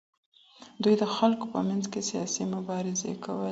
[0.83, 3.49] دوی د خلګو په منځ کي سياسي مبارزې کولې.